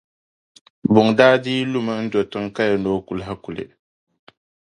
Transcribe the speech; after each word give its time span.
Buŋa 0.93 1.11
daa 1.19 1.35
dii 1.43 1.63
lumi 1.71 1.93
n-do 2.03 2.19
tiŋa 2.31 2.49
ka 2.55 2.61
yɛli 2.69 2.79
ni 2.83 2.89
o 2.95 2.97
ku 3.05 3.11
lahi 3.19 3.35
kuli. 3.43 3.63